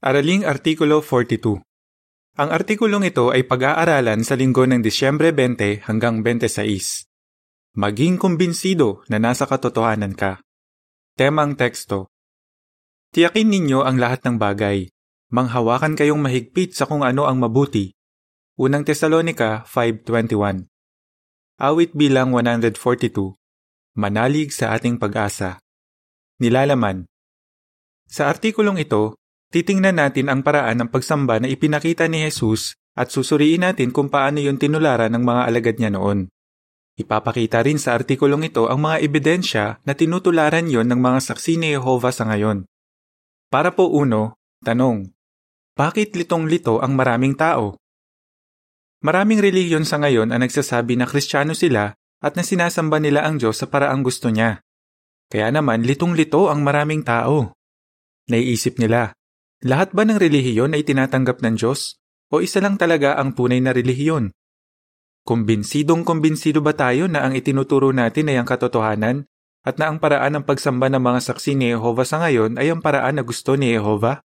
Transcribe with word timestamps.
Araling 0.00 0.48
Artikulo 0.48 1.04
42 1.04 1.60
Ang 2.40 2.48
artikulong 2.48 3.04
ito 3.04 3.36
ay 3.36 3.44
pag-aaralan 3.44 4.24
sa 4.24 4.32
linggo 4.32 4.64
ng 4.64 4.80
Disyembre 4.80 5.28
20 5.28 5.84
hanggang 5.84 6.24
26. 6.24 7.04
Maging 7.76 8.16
kumbinsido 8.16 9.04
na 9.12 9.20
nasa 9.20 9.44
katotohanan 9.44 10.16
ka. 10.16 10.40
Temang 11.20 11.52
teksto 11.52 12.08
Tiyakin 13.12 13.52
ninyo 13.52 13.84
ang 13.84 14.00
lahat 14.00 14.24
ng 14.24 14.40
bagay. 14.40 14.88
Manghawakan 15.36 15.92
kayong 16.00 16.24
mahigpit 16.24 16.72
sa 16.72 16.88
kung 16.88 17.04
ano 17.04 17.28
ang 17.28 17.36
mabuti. 17.36 17.92
Unang 18.56 18.88
Tesalonika 18.88 19.68
5.21 19.68 20.64
Awit 21.60 21.92
bilang 21.92 22.32
142 22.32 23.36
Manalig 24.00 24.48
sa 24.48 24.72
ating 24.72 24.96
pag-asa. 24.96 25.60
Nilalaman 26.40 27.04
Sa 28.08 28.32
artikulong 28.32 28.80
ito, 28.80 29.19
Titingnan 29.50 29.98
natin 29.98 30.30
ang 30.30 30.46
paraan 30.46 30.78
ng 30.78 30.88
pagsamba 30.94 31.42
na 31.42 31.50
ipinakita 31.50 32.06
ni 32.06 32.22
Jesus 32.22 32.78
at 32.94 33.10
susuriin 33.10 33.66
natin 33.66 33.90
kung 33.90 34.06
paano 34.06 34.38
yon 34.38 34.62
tinularan 34.62 35.10
ng 35.10 35.24
mga 35.26 35.42
alagad 35.50 35.76
niya 35.82 35.90
noon. 35.90 36.30
Ipapakita 36.94 37.58
rin 37.66 37.74
sa 37.74 37.98
artikulong 37.98 38.46
ito 38.46 38.70
ang 38.70 38.86
mga 38.86 39.02
ebidensya 39.02 39.82
na 39.82 39.98
tinutularan 39.98 40.70
yon 40.70 40.86
ng 40.86 41.02
mga 41.02 41.18
saksi 41.32 41.58
ni 41.58 41.74
Jehovah 41.74 42.14
sa 42.14 42.30
ngayon. 42.30 42.62
Para 43.50 43.74
po 43.74 43.90
uno, 43.90 44.38
tanong, 44.62 45.10
bakit 45.74 46.14
litong-lito 46.14 46.78
ang 46.78 46.94
maraming 46.94 47.34
tao? 47.34 47.74
Maraming 49.02 49.42
relihiyon 49.42 49.82
sa 49.82 49.98
ngayon 49.98 50.30
ang 50.30 50.46
nagsasabi 50.46 50.94
na 50.94 51.10
kristyano 51.10 51.58
sila 51.58 51.96
at 52.20 52.36
na 52.38 52.44
sinasamba 52.46 53.02
nila 53.02 53.26
ang 53.26 53.40
Diyos 53.40 53.58
sa 53.58 53.66
paraang 53.66 54.06
gusto 54.06 54.30
niya. 54.30 54.62
Kaya 55.26 55.50
naman 55.50 55.82
litong-lito 55.82 56.52
ang 56.52 56.62
maraming 56.62 57.00
tao. 57.02 57.56
Naiisip 58.28 58.76
nila, 58.76 59.16
lahat 59.60 59.92
ba 59.92 60.08
ng 60.08 60.16
relihiyon 60.16 60.72
ay 60.72 60.84
tinatanggap 60.84 61.44
ng 61.44 61.60
Diyos? 61.60 62.00
O 62.32 62.40
isa 62.40 62.62
lang 62.64 62.80
talaga 62.80 63.18
ang 63.20 63.36
tunay 63.36 63.60
na 63.60 63.76
relihiyon? 63.76 64.32
Kumbinsidong 65.26 66.00
kumbinsido 66.06 66.64
ba 66.64 66.72
tayo 66.72 67.04
na 67.04 67.26
ang 67.26 67.36
itinuturo 67.36 67.92
natin 67.92 68.32
ay 68.32 68.40
ang 68.40 68.48
katotohanan 68.48 69.28
at 69.60 69.76
na 69.76 69.92
ang 69.92 70.00
paraan 70.00 70.40
ng 70.40 70.44
pagsamba 70.48 70.88
ng 70.88 71.02
mga 71.02 71.20
saksi 71.20 71.52
ni 71.52 71.76
Jehovah 71.76 72.08
sa 72.08 72.24
ngayon 72.24 72.56
ay 72.56 72.72
ang 72.72 72.80
paraan 72.80 73.20
na 73.20 73.22
gusto 73.26 73.52
ni 73.60 73.76
Jehovah? 73.76 74.24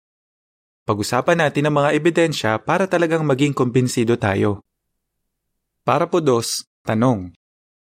Pag-usapan 0.87 1.43
natin 1.43 1.67
ang 1.67 1.75
mga 1.83 1.97
ebidensya 1.97 2.51
para 2.61 2.87
talagang 2.87 3.27
maging 3.27 3.51
kumbinsido 3.51 4.15
tayo. 4.15 4.63
Para 5.83 6.07
po 6.07 6.23
dos, 6.23 6.63
tanong. 6.87 7.35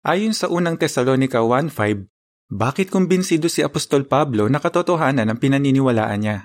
Ayon 0.07 0.33
sa 0.33 0.49
unang 0.49 0.79
Tesalonika 0.79 1.43
1.5, 1.43 2.07
bakit 2.47 2.87
kumbinsido 2.87 3.51
si 3.51 3.59
Apostol 3.59 4.07
Pablo 4.07 4.47
na 4.47 4.57
katotohanan 4.63 5.27
ang 5.27 5.37
pinaniniwalaan 5.37 6.19
niya? 6.23 6.37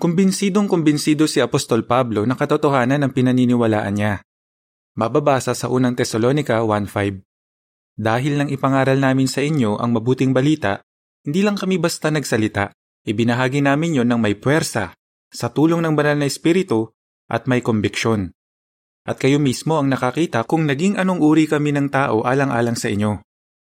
Kumbinsidong 0.00 0.72
kumbinsido 0.72 1.28
si 1.28 1.36
Apostol 1.44 1.84
Pablo 1.84 2.24
na 2.24 2.32
katotohanan 2.32 3.04
ng 3.04 3.12
pinaniniwalaan 3.12 3.92
niya. 3.92 4.24
Mababasa 4.96 5.52
sa 5.52 5.68
unang 5.68 5.92
Tesalonika 5.92 6.64
1.5 6.64 7.20
Dahil 8.00 8.40
nang 8.40 8.48
ipangaral 8.48 8.96
namin 8.96 9.28
sa 9.28 9.44
inyo 9.44 9.76
ang 9.76 9.92
mabuting 9.92 10.32
balita, 10.32 10.80
hindi 11.28 11.44
lang 11.44 11.60
kami 11.60 11.76
basta 11.76 12.08
nagsalita, 12.08 12.72
ibinahagi 13.04 13.60
namin 13.60 14.00
yon 14.00 14.08
ng 14.08 14.20
may 14.20 14.32
puwersa, 14.32 14.96
sa 15.28 15.46
tulong 15.52 15.84
ng 15.84 15.92
banal 15.92 16.16
na 16.16 16.24
espiritu 16.24 16.88
at 17.28 17.44
may 17.44 17.60
kombiksyon. 17.60 18.32
At 19.04 19.20
kayo 19.20 19.36
mismo 19.36 19.76
ang 19.76 19.92
nakakita 19.92 20.48
kung 20.48 20.64
naging 20.64 20.96
anong 20.96 21.20
uri 21.20 21.44
kami 21.44 21.68
ng 21.76 21.92
tao 21.92 22.24
alang-alang 22.24 22.80
sa 22.80 22.88
inyo. 22.88 23.20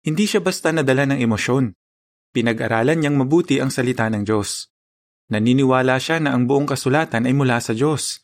Hindi 0.06 0.30
siya 0.30 0.46
basta 0.46 0.70
nadala 0.70 1.10
ng 1.10 1.20
emosyon. 1.26 1.74
Pinag-aralan 2.34 3.02
niyang 3.02 3.18
mabuti 3.18 3.58
ang 3.58 3.74
salita 3.74 4.06
ng 4.14 4.22
Diyos. 4.22 4.73
Naniniwala 5.34 5.98
siya 5.98 6.22
na 6.22 6.38
ang 6.38 6.46
buong 6.46 6.70
kasulatan 6.70 7.26
ay 7.26 7.34
mula 7.34 7.58
sa 7.58 7.74
Diyos. 7.74 8.22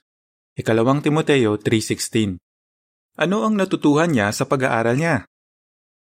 Ikalawang 0.53 1.01
Timoteo 1.01 1.57
3.16 1.57 2.37
Ano 3.17 3.41
ang 3.41 3.57
natutuhan 3.57 4.13
niya 4.13 4.29
sa 4.29 4.45
pag-aaral 4.45 4.93
niya? 4.93 5.25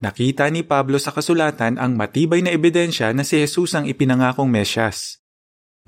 Nakita 0.04 0.52
ni 0.52 0.68
Pablo 0.68 1.00
sa 1.00 1.16
kasulatan 1.16 1.80
ang 1.80 1.96
matibay 1.96 2.44
na 2.44 2.52
ebidensya 2.52 3.16
na 3.16 3.24
si 3.24 3.40
Jesus 3.40 3.72
ang 3.72 3.88
ipinangakong 3.88 4.52
Mesyas. 4.52 5.24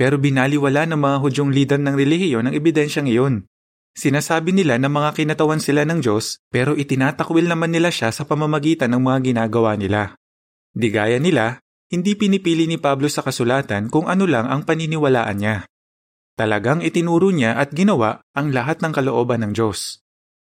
Pero 0.01 0.17
binaliwala 0.17 0.89
ng 0.89 0.97
mga 0.97 1.17
hudyong 1.21 1.53
lider 1.53 1.81
ng 1.85 1.95
relihiyon 2.01 2.49
ang 2.49 2.55
ebidensyang 2.57 3.05
iyon. 3.05 3.45
Sinasabi 3.93 4.57
nila 4.57 4.81
na 4.81 4.89
mga 4.89 5.13
kinatawan 5.21 5.61
sila 5.61 5.85
ng 5.85 6.01
Diyos 6.01 6.41
pero 6.49 6.81
itinatakwil 6.81 7.45
naman 7.45 7.77
nila 7.77 7.93
siya 7.93 8.09
sa 8.09 8.25
pamamagitan 8.25 8.89
ng 8.97 9.03
mga 9.05 9.19
ginagawa 9.21 9.77
nila. 9.77 10.17
Di 10.73 10.89
gaya 10.89 11.21
nila, 11.21 11.61
hindi 11.91 12.15
pinipili 12.15 12.71
ni 12.71 12.79
Pablo 12.79 13.11
sa 13.11 13.27
kasulatan 13.27 13.91
kung 13.91 14.07
ano 14.07 14.23
lang 14.31 14.47
ang 14.47 14.63
paniniwalaan 14.63 15.37
niya. 15.43 15.57
Talagang 16.39 16.87
itinuro 16.87 17.35
niya 17.35 17.59
at 17.59 17.75
ginawa 17.75 18.23
ang 18.33 18.55
lahat 18.55 18.79
ng 18.81 18.95
kalooban 18.95 19.43
ng 19.43 19.53
Diyos. 19.53 19.99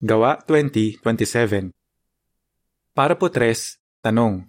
Gawa 0.06 0.46
20.27 0.46 1.74
Para 2.94 3.18
po 3.18 3.34
tres, 3.34 3.82
tanong. 4.06 4.46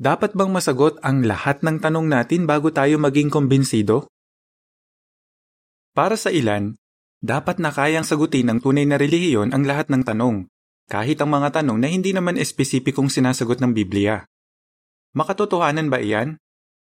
Dapat 0.00 0.32
bang 0.32 0.50
masagot 0.50 0.98
ang 1.04 1.22
lahat 1.22 1.60
ng 1.60 1.78
tanong 1.78 2.08
natin 2.08 2.48
bago 2.48 2.72
tayo 2.72 2.96
maging 2.96 3.28
kumbinsido? 3.28 4.08
Para 5.92 6.16
sa 6.16 6.32
ilan, 6.32 6.74
dapat 7.20 7.60
na 7.60 7.68
kayang 7.70 8.08
sagutin 8.08 8.48
ng 8.48 8.58
tunay 8.64 8.88
na 8.88 8.96
relihiyon 8.96 9.52
ang 9.52 9.68
lahat 9.68 9.92
ng 9.92 10.02
tanong, 10.02 10.48
kahit 10.88 11.20
ang 11.20 11.30
mga 11.30 11.60
tanong 11.60 11.78
na 11.78 11.92
hindi 11.92 12.10
naman 12.16 12.40
espesipikong 12.40 13.12
sinasagot 13.12 13.60
ng 13.62 13.76
Biblia. 13.76 14.26
Makatotohanan 15.12 15.92
ba 15.92 16.00
iyan? 16.00 16.40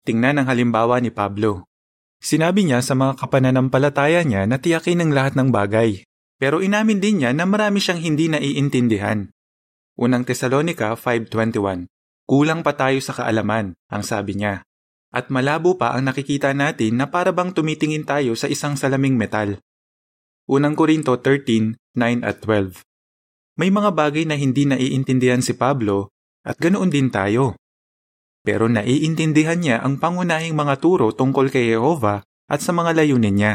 Tingnan 0.08 0.40
ang 0.40 0.46
halimbawa 0.48 1.00
ni 1.04 1.12
Pablo. 1.12 1.68
Sinabi 2.16 2.64
niya 2.64 2.80
sa 2.80 2.96
mga 2.96 3.20
kapananampalataya 3.20 4.24
niya 4.24 4.48
na 4.48 4.56
tiyakin 4.56 5.04
ang 5.04 5.10
lahat 5.12 5.36
ng 5.36 5.52
bagay. 5.52 6.00
Pero 6.36 6.60
inamin 6.64 7.00
din 7.00 7.20
niya 7.20 7.36
na 7.36 7.44
marami 7.44 7.80
siyang 7.80 8.00
hindi 8.00 8.28
naiintindihan. 8.28 9.28
Unang 9.96 10.28
Tesalonika 10.28 10.92
5.21 10.96 11.88
Kulang 12.26 12.60
pa 12.66 12.74
tayo 12.74 12.98
sa 12.98 13.14
kaalaman, 13.16 13.78
ang 13.88 14.02
sabi 14.02 14.36
niya. 14.36 14.66
At 15.14 15.30
malabo 15.32 15.78
pa 15.78 15.94
ang 15.94 16.10
nakikita 16.10 16.52
natin 16.52 16.98
na 16.98 17.08
para 17.08 17.30
bang 17.32 17.54
tumitingin 17.54 18.04
tayo 18.04 18.34
sa 18.36 18.50
isang 18.50 18.76
salaming 18.76 19.14
metal. 19.14 19.62
Unang 20.50 20.76
Korinto 20.76 21.16
13:9 21.18 21.78
at 22.26 22.42
12 22.44 22.84
May 23.56 23.72
mga 23.72 23.90
bagay 23.96 24.24
na 24.28 24.36
hindi 24.36 24.68
naiintindihan 24.68 25.40
si 25.40 25.56
Pablo 25.56 26.12
at 26.44 26.60
ganoon 26.60 26.92
din 26.92 27.08
tayo. 27.08 27.56
Pero 28.46 28.70
naiintindihan 28.70 29.58
niya 29.58 29.82
ang 29.82 29.98
pangunahing 29.98 30.54
mga 30.54 30.78
turo 30.78 31.10
tungkol 31.10 31.50
kay 31.50 31.74
Jehovah 31.74 32.22
at 32.46 32.62
sa 32.62 32.70
mga 32.70 32.94
layunin 32.94 33.34
niya. 33.34 33.54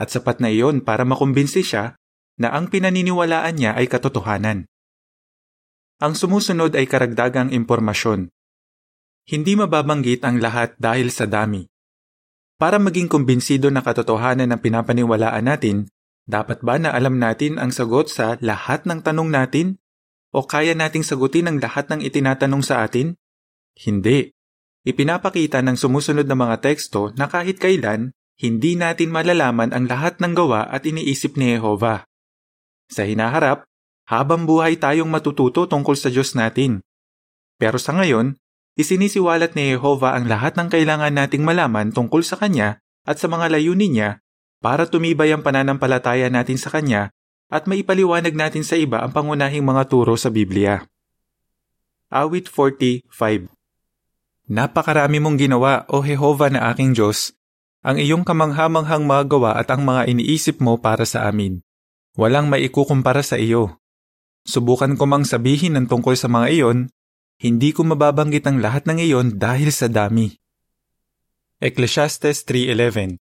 At 0.00 0.08
sapat 0.08 0.40
na 0.40 0.48
iyon 0.48 0.80
para 0.80 1.04
makumbinsi 1.04 1.60
siya 1.60 2.00
na 2.40 2.56
ang 2.56 2.72
pinaniniwalaan 2.72 3.60
niya 3.60 3.76
ay 3.76 3.84
katotohanan. 3.92 4.64
Ang 6.00 6.12
sumusunod 6.16 6.72
ay 6.72 6.88
karagdagang 6.88 7.52
impormasyon. 7.52 8.32
Hindi 9.28 9.52
mababanggit 9.52 10.24
ang 10.24 10.40
lahat 10.40 10.80
dahil 10.80 11.12
sa 11.12 11.28
dami. 11.28 11.68
Para 12.56 12.80
maging 12.80 13.12
kumbinsido 13.12 13.68
na 13.68 13.84
katotohanan 13.84 14.48
ng 14.48 14.60
pinapaniwalaan 14.64 15.44
natin, 15.44 15.92
dapat 16.24 16.64
ba 16.64 16.80
na 16.80 16.96
alam 16.96 17.20
natin 17.20 17.60
ang 17.60 17.68
sagot 17.68 18.08
sa 18.08 18.40
lahat 18.40 18.88
ng 18.88 19.04
tanong 19.04 19.28
natin? 19.28 19.76
O 20.32 20.48
kaya 20.48 20.72
nating 20.72 21.04
sagutin 21.04 21.52
ang 21.52 21.60
lahat 21.60 21.92
ng 21.92 22.00
itinatanong 22.00 22.64
sa 22.64 22.80
atin? 22.80 23.12
Hindi. 23.76 24.32
Ipinapakita 24.88 25.60
ng 25.60 25.76
sumusunod 25.76 26.24
na 26.24 26.36
mga 26.38 26.64
teksto 26.64 27.12
na 27.20 27.28
kahit 27.28 27.60
kailan, 27.60 28.16
hindi 28.40 28.72
natin 28.76 29.12
malalaman 29.12 29.76
ang 29.76 29.84
lahat 29.84 30.16
ng 30.20 30.32
gawa 30.32 30.68
at 30.68 30.88
iniisip 30.88 31.36
ni 31.36 31.56
Jehovah. 31.56 32.08
Sa 32.88 33.04
hinaharap, 33.04 33.68
habang 34.06 34.46
buhay 34.46 34.78
tayong 34.78 35.10
matututo 35.10 35.66
tungkol 35.66 35.98
sa 35.98 36.08
Diyos 36.08 36.32
natin. 36.38 36.80
Pero 37.58 37.76
sa 37.76 37.92
ngayon, 37.96 38.38
isinisiwalat 38.78 39.58
ni 39.58 39.74
Jehovah 39.74 40.14
ang 40.14 40.30
lahat 40.30 40.54
ng 40.54 40.68
kailangan 40.70 41.12
nating 41.12 41.42
malaman 41.42 41.90
tungkol 41.90 42.22
sa 42.22 42.38
Kanya 42.38 42.78
at 43.02 43.18
sa 43.18 43.26
mga 43.26 43.50
layunin 43.50 43.92
niya 43.92 44.10
para 44.62 44.86
tumibay 44.86 45.34
ang 45.34 45.42
pananampalataya 45.42 46.30
natin 46.30 46.56
sa 46.56 46.70
Kanya 46.70 47.10
at 47.50 47.66
maipaliwanag 47.66 48.36
natin 48.36 48.62
sa 48.62 48.78
iba 48.78 49.02
ang 49.02 49.10
pangunahing 49.10 49.64
mga 49.64 49.90
turo 49.90 50.14
sa 50.14 50.30
Biblia. 50.30 50.86
Awit 52.12 52.46
45 52.46 53.55
Napakarami 54.46 55.18
mong 55.18 55.42
ginawa, 55.42 55.82
O 55.90 56.06
Jehova 56.06 56.46
na 56.46 56.70
aking 56.70 56.94
Diyos, 56.94 57.34
ang 57.86 57.98
iyong 57.98 58.22
kamanghamanghang 58.22 59.06
mga 59.06 59.24
gawa 59.30 59.50
at 59.58 59.70
ang 59.70 59.82
mga 59.82 60.10
iniisip 60.10 60.58
mo 60.62 60.78
para 60.78 61.06
sa 61.06 61.26
amin. 61.26 61.62
Walang 62.18 62.50
maikukumpara 62.50 63.22
sa 63.22 63.38
iyo. 63.38 63.78
Subukan 64.46 64.94
ko 64.94 65.06
mang 65.06 65.26
sabihin 65.26 65.74
ng 65.74 65.86
tungkol 65.90 66.14
sa 66.14 66.30
mga 66.30 66.46
iyon, 66.54 66.78
hindi 67.42 67.70
ko 67.74 67.86
mababanggit 67.86 68.46
ang 68.46 68.62
lahat 68.62 68.86
ng 68.90 68.98
iyon 69.02 69.26
dahil 69.38 69.68
sa 69.74 69.90
dami. 69.90 70.34
Ecclesiastes 71.62 72.46
3.11 72.48 73.20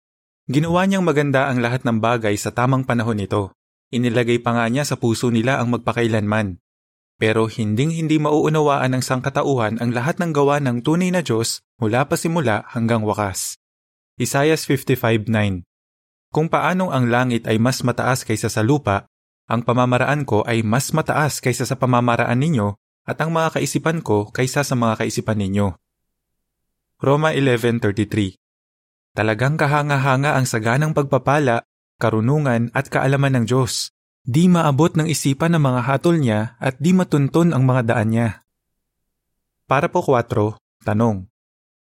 Ginawa 0.48 0.84
niyang 0.84 1.04
maganda 1.04 1.48
ang 1.48 1.64
lahat 1.64 1.88
ng 1.88 2.04
bagay 2.04 2.36
sa 2.36 2.52
tamang 2.52 2.84
panahon 2.84 3.16
nito. 3.16 3.56
Inilagay 3.92 4.44
pa 4.44 4.52
nga 4.56 4.64
niya 4.68 4.84
sa 4.84 5.00
puso 5.00 5.32
nila 5.32 5.60
ang 5.60 5.72
magpakailanman. 5.72 6.60
Pero 7.14 7.46
hinding-hindi 7.46 8.18
mauunawaan 8.18 8.98
ng 8.98 9.02
sangkatauhan 9.02 9.78
ang 9.78 9.94
lahat 9.94 10.18
ng 10.18 10.34
gawa 10.34 10.58
ng 10.58 10.82
tunay 10.82 11.14
na 11.14 11.22
Diyos 11.22 11.62
mula 11.78 12.10
pa 12.10 12.18
simula 12.18 12.66
hanggang 12.74 13.06
wakas. 13.06 13.56
Isaiah 14.18 14.58
55.9 14.58 15.62
Kung 16.34 16.50
paanong 16.50 16.90
ang 16.90 17.06
langit 17.06 17.46
ay 17.46 17.62
mas 17.62 17.86
mataas 17.86 18.26
kaysa 18.26 18.50
sa 18.50 18.66
lupa, 18.66 19.06
ang 19.46 19.62
pamamaraan 19.62 20.26
ko 20.26 20.42
ay 20.42 20.66
mas 20.66 20.90
mataas 20.90 21.38
kaysa 21.38 21.62
sa 21.62 21.78
pamamaraan 21.78 22.40
ninyo 22.42 22.74
at 23.06 23.20
ang 23.22 23.30
mga 23.30 23.60
kaisipan 23.60 24.02
ko 24.02 24.32
kaysa 24.34 24.66
sa 24.66 24.74
mga 24.74 25.06
kaisipan 25.06 25.38
ninyo. 25.38 25.78
Roma 26.98 27.30
11.33 27.30 28.40
Talagang 29.14 29.54
kahanga-hanga 29.54 30.34
ang 30.34 30.42
saganang 30.42 30.90
pagpapala, 30.90 31.62
karunungan 32.02 32.74
at 32.74 32.90
kaalaman 32.90 33.38
ng 33.38 33.44
Diyos. 33.46 33.93
Di 34.24 34.48
maabot 34.48 34.96
ng 34.96 35.04
isipan 35.04 35.52
ng 35.52 35.60
mga 35.60 35.80
hatol 35.84 36.16
niya 36.16 36.56
at 36.56 36.80
di 36.80 36.96
matunton 36.96 37.52
ang 37.52 37.68
mga 37.68 37.92
daan 37.92 38.08
niya. 38.08 38.28
Para 39.68 39.92
po 39.92 40.00
4, 40.00 40.56
tanong. 40.80 41.28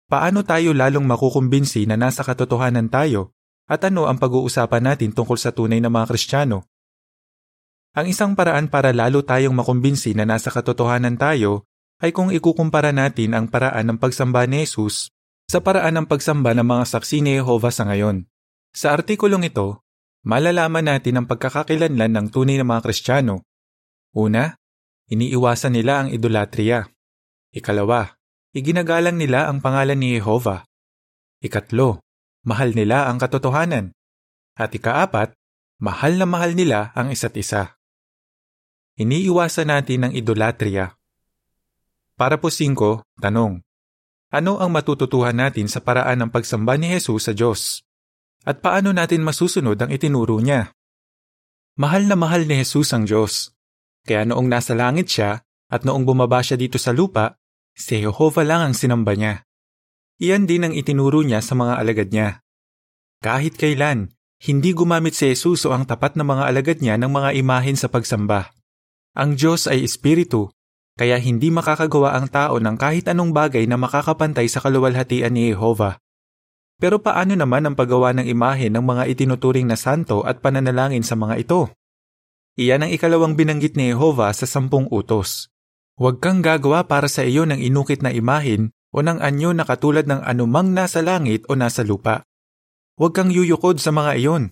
Paano 0.08 0.48
tayo 0.48 0.72
lalong 0.72 1.04
makukumbinsi 1.04 1.84
na 1.84 2.00
nasa 2.00 2.24
katotohanan 2.24 2.88
tayo 2.88 3.36
at 3.68 3.84
ano 3.84 4.08
ang 4.08 4.16
pag-uusapan 4.24 4.88
natin 4.88 5.12
tungkol 5.12 5.36
sa 5.36 5.52
tunay 5.52 5.84
na 5.84 5.92
mga 5.92 6.16
Kristiyano? 6.16 6.64
Ang 7.92 8.08
isang 8.08 8.40
paraan 8.40 8.72
para 8.72 8.96
lalo 8.96 9.20
tayong 9.20 9.54
makumbinsi 9.54 10.16
na 10.16 10.24
nasa 10.24 10.48
katotohanan 10.48 11.20
tayo 11.20 11.68
ay 12.00 12.16
kung 12.16 12.32
ikukumpara 12.32 12.96
natin 12.96 13.36
ang 13.36 13.52
paraan 13.52 13.84
ng 13.92 13.98
pagsamba 14.00 14.48
ni 14.48 14.64
Jesus 14.64 15.12
sa 15.52 15.60
paraan 15.60 16.00
ng 16.00 16.06
pagsamba 16.08 16.56
ng 16.56 16.64
mga 16.64 16.84
saksi 16.88 17.20
ni 17.20 17.36
Jehovah 17.36 17.76
sa 17.76 17.84
ngayon. 17.84 18.24
Sa 18.72 18.96
artikulong 18.96 19.44
ito, 19.44 19.84
malalaman 20.24 20.86
natin 20.88 21.20
ang 21.20 21.26
pagkakakilanlan 21.30 22.12
ng 22.12 22.28
tunay 22.34 22.60
na 22.60 22.66
mga 22.68 22.84
Kristiyano. 22.84 23.46
Una, 24.16 24.58
iniiwasan 25.08 25.76
nila 25.76 26.06
ang 26.06 26.10
idolatria. 26.10 26.90
Ikalawa, 27.54 28.18
iginagalang 28.54 29.18
nila 29.18 29.50
ang 29.50 29.62
pangalan 29.62 29.98
ni 29.98 30.18
Jehovah. 30.18 30.66
Ikatlo, 31.40 32.04
mahal 32.44 32.76
nila 32.76 33.08
ang 33.08 33.18
katotohanan. 33.18 33.96
At 34.60 34.76
ikaapat, 34.76 35.34
mahal 35.80 36.20
na 36.20 36.28
mahal 36.28 36.52
nila 36.54 36.92
ang 36.94 37.10
isa't 37.10 37.34
isa. 37.40 37.80
Iniiwasan 39.00 39.72
natin 39.72 40.10
ang 40.10 40.14
idolatria. 40.14 41.00
Para 42.20 42.36
po 42.36 42.52
singko, 42.52 43.08
tanong. 43.24 43.64
Ano 44.30 44.60
ang 44.60 44.76
matututuhan 44.76 45.34
natin 45.34 45.72
sa 45.72 45.80
paraan 45.80 46.20
ng 46.20 46.30
pagsamba 46.30 46.76
ni 46.76 46.92
Jesus 46.92 47.32
sa 47.32 47.34
Diyos? 47.34 47.88
At 48.50 48.66
paano 48.66 48.90
natin 48.90 49.22
masusunod 49.22 49.78
ang 49.78 49.94
itinuro 49.94 50.42
niya? 50.42 50.74
Mahal 51.78 52.10
na 52.10 52.18
mahal 52.18 52.50
ni 52.50 52.58
Jesus 52.58 52.90
ang 52.98 53.06
Diyos. 53.06 53.54
Kaya 54.02 54.26
noong 54.26 54.50
nasa 54.50 54.74
langit 54.74 55.06
siya 55.06 55.46
at 55.70 55.86
noong 55.86 56.02
bumaba 56.02 56.42
siya 56.42 56.58
dito 56.58 56.82
sa 56.82 56.90
lupa, 56.90 57.38
si 57.78 58.02
Jehovah 58.02 58.42
lang 58.42 58.62
ang 58.66 58.74
sinamba 58.74 59.14
niya. 59.14 59.46
Iyan 60.18 60.50
din 60.50 60.66
ang 60.66 60.74
itinuro 60.74 61.22
niya 61.22 61.46
sa 61.46 61.54
mga 61.54 61.78
alagad 61.78 62.10
niya. 62.10 62.42
Kahit 63.22 63.54
kailan, 63.54 64.18
hindi 64.42 64.74
gumamit 64.74 65.14
si 65.14 65.30
Jesus 65.30 65.70
o 65.70 65.78
ang 65.78 65.86
tapat 65.86 66.18
na 66.18 66.26
mga 66.26 66.50
alagad 66.50 66.78
niya 66.82 66.98
ng 66.98 67.12
mga 67.14 67.38
imahen 67.38 67.78
sa 67.78 67.86
pagsamba. 67.86 68.50
Ang 69.14 69.38
Diyos 69.38 69.70
ay 69.70 69.86
Espiritu, 69.86 70.50
kaya 70.98 71.22
hindi 71.22 71.54
makakagawa 71.54 72.18
ang 72.18 72.26
tao 72.34 72.58
ng 72.58 72.76
kahit 72.82 73.14
anong 73.14 73.30
bagay 73.30 73.70
na 73.70 73.78
makakapantay 73.78 74.50
sa 74.50 74.58
kaluwalhatian 74.58 75.38
ni 75.38 75.54
Jehovah. 75.54 76.02
Pero 76.80 77.04
paano 77.04 77.36
naman 77.36 77.68
ang 77.68 77.76
paggawa 77.76 78.16
ng 78.16 78.26
imahe 78.32 78.72
ng 78.72 78.80
mga 78.80 79.04
itinuturing 79.12 79.68
na 79.68 79.76
santo 79.76 80.24
at 80.24 80.40
pananalangin 80.40 81.04
sa 81.04 81.20
mga 81.20 81.36
ito? 81.44 81.62
Iyan 82.56 82.88
ang 82.88 82.92
ikalawang 82.96 83.36
binanggit 83.36 83.76
ni 83.76 83.92
Jehovah 83.92 84.32
sa 84.32 84.48
sampung 84.48 84.88
utos. 84.88 85.52
Huwag 86.00 86.24
kang 86.24 86.40
gagawa 86.40 86.88
para 86.88 87.12
sa 87.12 87.28
iyo 87.28 87.44
ng 87.44 87.60
inukit 87.60 88.00
na 88.00 88.16
imahin 88.16 88.72
o 88.96 89.04
ng 89.04 89.20
anyo 89.20 89.52
na 89.52 89.68
katulad 89.68 90.08
ng 90.08 90.24
anumang 90.24 90.72
nasa 90.72 91.04
langit 91.04 91.44
o 91.52 91.60
nasa 91.60 91.84
lupa. 91.84 92.24
Huwag 92.96 93.12
kang 93.12 93.32
yuyukod 93.32 93.84
sa 93.84 93.92
mga 93.92 94.16
iyon. 94.16 94.44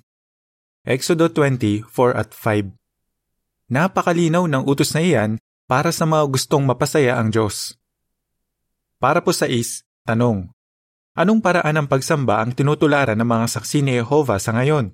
Exodo 0.83 1.31
20, 1.31 1.87
4 1.87 2.15
at 2.15 2.31
5 2.35 2.75
Napakalinaw 3.67 4.47
ng 4.47 4.63
utos 4.63 4.95
na 4.95 5.03
iyan 5.03 5.31
para 5.67 5.91
sa 5.91 6.07
mga 6.07 6.27
gustong 6.31 6.63
mapasaya 6.63 7.19
ang 7.19 7.31
Diyos. 7.31 7.75
Para 8.99 9.19
po 9.19 9.35
sa 9.35 9.47
is, 9.51 9.83
tanong. 10.07 10.47
Anong 11.17 11.41
paraan 11.41 11.81
ng 11.81 11.87
pagsamba 11.89 12.45
ang 12.45 12.53
tinutularan 12.53 13.17
ng 13.17 13.25
mga 13.25 13.45
saksi 13.57 13.81
ni 13.81 13.97
Jehovah 13.97 14.37
sa 14.37 14.53
ngayon? 14.53 14.93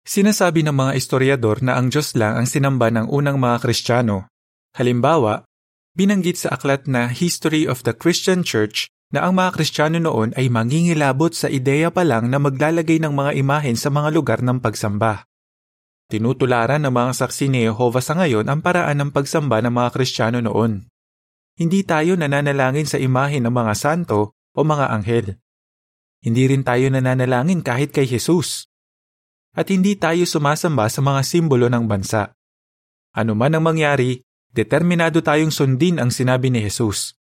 Sinasabi 0.00 0.64
ng 0.64 0.72
mga 0.72 0.96
historiador 0.96 1.60
na 1.60 1.76
ang 1.76 1.92
Diyos 1.92 2.16
lang 2.16 2.40
ang 2.40 2.48
sinamba 2.48 2.88
ng 2.88 3.12
unang 3.12 3.36
mga 3.36 3.60
Kristiyano. 3.60 4.32
Halimbawa, 4.72 5.44
Binanggit 5.92 6.40
sa 6.40 6.56
aklat 6.56 6.88
na 6.88 7.12
History 7.12 7.68
of 7.68 7.84
the 7.84 7.92
Christian 7.92 8.40
Church 8.40 8.88
na 9.12 9.28
ang 9.28 9.36
mga 9.36 9.60
Kristiyano 9.60 10.00
noon 10.00 10.32
ay 10.40 10.48
mangingilabot 10.48 11.36
sa 11.36 11.52
ideya 11.52 11.92
pa 11.92 12.00
lang 12.00 12.32
na 12.32 12.40
maglalagay 12.40 12.96
ng 12.96 13.12
mga 13.12 13.36
imahen 13.36 13.76
sa 13.76 13.92
mga 13.92 14.08
lugar 14.08 14.40
ng 14.40 14.56
pagsamba. 14.56 15.28
Tinutularan 16.08 16.80
ng 16.80 16.96
mga 16.96 17.12
saksi 17.12 17.52
ni 17.52 17.68
Jehovah 17.68 18.00
sa 18.00 18.16
ngayon 18.16 18.48
ang 18.48 18.64
paraan 18.64 19.04
ng 19.04 19.10
pagsamba 19.12 19.60
ng 19.60 19.72
mga 19.76 19.88
Kristiyano 19.92 20.40
noon. 20.40 20.88
Hindi 21.60 21.84
tayo 21.84 22.16
nananalangin 22.16 22.88
sa 22.88 22.96
imahen 22.96 23.44
ng 23.44 23.52
mga 23.52 23.76
santo 23.76 24.32
o 24.56 24.64
mga 24.64 24.96
anghel. 24.96 25.41
Hindi 26.22 26.46
rin 26.46 26.62
tayo 26.62 26.86
nananalangin 26.86 27.66
kahit 27.66 27.90
kay 27.90 28.06
Jesus. 28.06 28.70
At 29.58 29.68
hindi 29.74 29.98
tayo 29.98 30.22
sumasamba 30.22 30.86
sa 30.86 31.02
mga 31.02 31.20
simbolo 31.26 31.66
ng 31.66 31.90
bansa. 31.90 32.38
Ano 33.10 33.34
man 33.34 33.58
ang 33.58 33.66
mangyari, 33.66 34.22
determinado 34.54 35.18
tayong 35.20 35.50
sundin 35.50 35.98
ang 35.98 36.14
sinabi 36.14 36.48
ni 36.48 36.62
Jesus. 36.62 37.18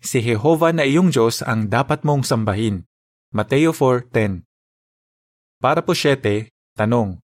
Si 0.00 0.24
Jehovah 0.24 0.72
na 0.72 0.88
iyong 0.88 1.12
Diyos 1.12 1.44
ang 1.44 1.68
dapat 1.68 2.08
mong 2.08 2.24
sambahin. 2.24 2.88
Mateo 3.36 3.76
4.10 3.76 4.48
Para 5.60 5.84
po 5.84 5.92
7, 5.92 6.48
tanong. 6.72 7.20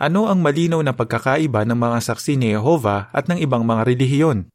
Ano 0.00 0.24
ang 0.24 0.40
malinaw 0.40 0.80
na 0.80 0.96
pagkakaiba 0.96 1.68
ng 1.68 1.76
mga 1.76 1.98
saksi 2.00 2.40
ni 2.40 2.56
Jehovah 2.56 3.12
at 3.12 3.28
ng 3.28 3.44
ibang 3.44 3.68
mga 3.68 3.92
relihiyon? 3.92 4.48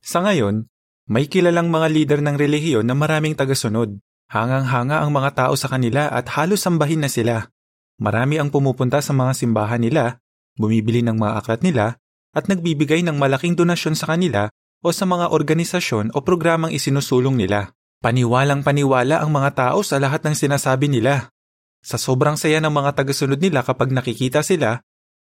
Sa 0.00 0.24
ngayon, 0.24 0.64
may 1.08 1.28
kilalang 1.28 1.68
mga 1.68 1.88
lider 1.92 2.20
ng 2.24 2.36
relihiyon 2.40 2.88
na 2.88 2.96
maraming 2.96 3.36
tagasunod. 3.36 4.00
Hangang-hanga 4.28 5.00
ang 5.00 5.08
mga 5.08 5.30
tao 5.32 5.54
sa 5.56 5.72
kanila 5.72 6.12
at 6.12 6.28
halos 6.36 6.60
sambahin 6.60 7.00
na 7.00 7.08
sila. 7.08 7.48
Marami 7.96 8.36
ang 8.36 8.52
pumupunta 8.52 9.00
sa 9.00 9.16
mga 9.16 9.32
simbahan 9.32 9.80
nila, 9.80 10.20
bumibili 10.60 11.00
ng 11.00 11.16
mga 11.16 11.32
aklat 11.40 11.64
nila, 11.64 11.96
at 12.36 12.44
nagbibigay 12.44 13.00
ng 13.08 13.16
malaking 13.16 13.56
donasyon 13.56 13.96
sa 13.96 14.12
kanila 14.12 14.52
o 14.84 14.92
sa 14.92 15.08
mga 15.08 15.32
organisasyon 15.32 16.12
o 16.12 16.20
programang 16.20 16.76
isinusulong 16.76 17.40
nila. 17.40 17.72
Paniwalang 18.04 18.62
paniwala 18.62 19.24
ang 19.24 19.32
mga 19.32 19.50
tao 19.56 19.80
sa 19.80 19.96
lahat 19.96 20.22
ng 20.22 20.36
sinasabi 20.36 20.92
nila. 20.92 21.32
Sa 21.80 21.96
sobrang 21.96 22.36
saya 22.36 22.60
ng 22.60 22.70
mga 22.70 23.00
tagasunod 23.00 23.40
nila 23.40 23.64
kapag 23.64 23.90
nakikita 23.90 24.44
sila, 24.44 24.84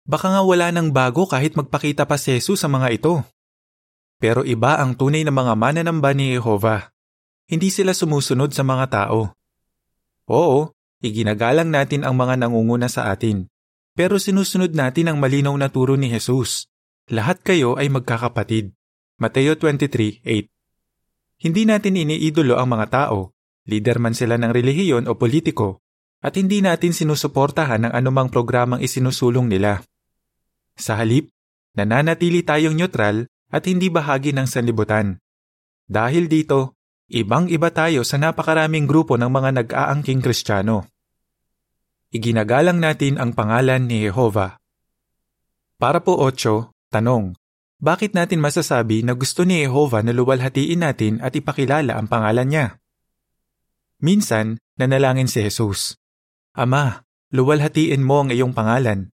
baka 0.05 0.31
nga 0.37 0.45
wala 0.45 0.69
nang 0.69 0.93
bago 0.93 1.25
kahit 1.25 1.57
magpakita 1.57 2.05
pa 2.05 2.15
si 2.15 2.37
Jesus 2.37 2.61
sa 2.61 2.69
mga 2.69 2.93
ito. 2.93 3.25
Pero 4.21 4.45
iba 4.45 4.77
ang 4.77 4.95
tunay 4.95 5.25
na 5.25 5.33
mga 5.33 5.57
mananamba 5.57 6.13
ni 6.13 6.37
Jehovah. 6.37 6.92
Hindi 7.47 7.69
sila 7.69 7.91
sumusunod 7.91 8.55
sa 8.55 8.63
mga 8.63 8.85
tao. 8.87 9.35
Oo, 10.31 10.71
iginagalang 11.03 11.67
natin 11.67 12.07
ang 12.07 12.15
mga 12.15 12.39
nangunguna 12.39 12.87
sa 12.87 13.11
atin. 13.11 13.51
Pero 13.93 14.17
sinusunod 14.17 14.73
natin 14.73 15.11
ang 15.11 15.17
malinaw 15.19 15.53
na 15.59 15.69
turo 15.69 15.99
ni 15.99 16.09
Jesus. 16.09 16.71
Lahat 17.11 17.43
kayo 17.43 17.75
ay 17.75 17.91
magkakapatid. 17.91 18.71
Mateo 19.19 19.53
23:8. 19.59 20.49
Hindi 21.43 21.67
natin 21.67 21.99
iniidolo 21.99 22.55
ang 22.55 22.71
mga 22.73 22.87
tao, 22.89 23.35
leader 23.67 23.99
man 23.99 24.15
sila 24.15 24.39
ng 24.39 24.49
relihiyon 24.55 25.05
o 25.11 25.19
politiko, 25.19 25.83
at 26.23 26.39
hindi 26.39 26.63
natin 26.63 26.95
sinusuportahan 26.95 27.83
ang 27.83 27.93
anumang 27.93 28.31
programang 28.31 28.79
isinusulong 28.79 29.51
nila. 29.51 29.83
Sa 30.79 30.95
halip, 30.95 31.27
nananatili 31.75 32.41
tayong 32.47 32.79
neutral 32.79 33.27
at 33.51 33.67
hindi 33.67 33.91
bahagi 33.91 34.31
ng 34.31 34.47
sanlibutan. 34.47 35.19
Dahil 35.85 36.31
dito, 36.31 36.79
ibang-iba 37.11 37.71
tayo 37.73 38.05
sa 38.07 38.19
napakaraming 38.19 38.87
grupo 38.87 39.19
ng 39.19 39.31
mga 39.31 39.49
nag-aangking 39.63 40.23
Kristiyano. 40.23 40.87
Iginagalang 42.13 42.77
natin 42.77 43.17
ang 43.17 43.33
pangalan 43.33 43.89
ni 43.89 44.05
Jehovah. 44.05 44.61
Para 45.81 45.99
po 45.99 46.21
8, 46.21 46.69
Tanong, 46.93 47.33
bakit 47.81 48.13
natin 48.13 48.37
masasabi 48.37 49.01
na 49.01 49.17
gusto 49.17 49.43
ni 49.43 49.65
Jehovah 49.65 50.05
na 50.05 50.13
luwalhatiin 50.13 50.85
natin 50.85 51.17
at 51.25 51.33
ipakilala 51.33 51.97
ang 51.97 52.05
pangalan 52.05 52.47
niya? 52.47 52.65
Minsan, 53.97 54.61
nanalangin 54.77 55.25
si 55.25 55.41
Jesus. 55.41 55.97
Ama, 56.53 57.01
luwalhatiin 57.33 58.05
mo 58.05 58.23
ang 58.23 58.29
iyong 58.29 58.53
pangalan. 58.53 59.09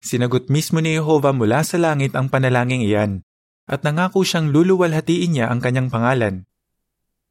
Sinagot 0.00 0.48
mismo 0.48 0.80
ni 0.80 0.96
Jehovah 0.96 1.36
mula 1.36 1.60
sa 1.62 1.76
langit 1.76 2.16
ang 2.16 2.32
panalangin 2.32 2.80
iyan, 2.80 3.22
at 3.68 3.84
nangako 3.84 4.24
siyang 4.24 4.50
luluwalhatiin 4.56 5.36
niya 5.36 5.46
ang 5.52 5.60
kanyang 5.60 5.92
pangalan. 5.92 6.48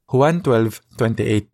Juan 0.08 0.40
12.28 0.40 1.52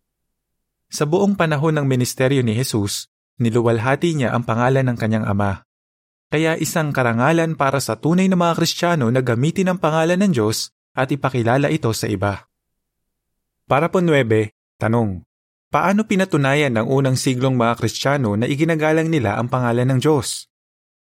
Sa 0.86 1.10
buong 1.10 1.34
panahon 1.34 1.74
ng 1.74 1.90
ministeryo 1.90 2.38
ni 2.46 2.54
Jesus, 2.54 3.10
niluwalhati 3.42 4.14
niya 4.14 4.30
ang 4.30 4.46
pangalan 4.46 4.86
ng 4.86 4.94
kanyang 4.94 5.26
ama. 5.26 5.66
Kaya 6.30 6.54
isang 6.62 6.94
karangalan 6.94 7.58
para 7.58 7.82
sa 7.82 7.98
tunay 7.98 8.30
na 8.30 8.38
mga 8.38 8.54
Kristiyano 8.54 9.10
na 9.10 9.26
gamitin 9.26 9.74
ang 9.74 9.82
pangalan 9.82 10.22
ng 10.22 10.38
Diyos 10.38 10.70
at 10.94 11.10
ipakilala 11.10 11.66
ito 11.66 11.90
sa 11.90 12.06
iba. 12.06 12.46
Para 13.66 13.90
po 13.90 13.98
9, 13.98 14.22
tanong. 14.78 15.26
Paano 15.74 16.06
pinatunayan 16.06 16.78
ng 16.78 16.86
unang 16.86 17.18
siglong 17.18 17.58
mga 17.58 17.74
Kristiyano 17.74 18.38
na 18.38 18.46
iginagalang 18.46 19.10
nila 19.10 19.34
ang 19.34 19.50
pangalan 19.50 19.90
ng 19.90 19.98
Diyos? 19.98 20.46